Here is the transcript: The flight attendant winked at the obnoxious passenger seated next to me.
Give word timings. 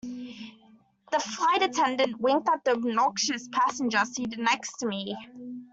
The 1.11 1.19
flight 1.19 1.61
attendant 1.61 2.19
winked 2.19 2.49
at 2.49 2.65
the 2.65 2.71
obnoxious 2.71 3.47
passenger 3.51 4.03
seated 4.03 4.39
next 4.39 4.77
to 4.79 4.87
me. 4.87 5.15